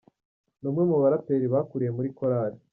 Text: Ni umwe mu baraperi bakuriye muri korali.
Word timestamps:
Ni 0.59 0.65
umwe 0.69 0.83
mu 0.89 0.95
baraperi 1.03 1.45
bakuriye 1.53 1.91
muri 1.97 2.09
korali. 2.17 2.57